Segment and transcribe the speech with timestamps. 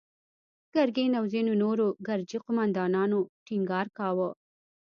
[0.73, 4.29] ګرګين او ځينو نورو ګرجي قوماندانانو ټينګار کاوه.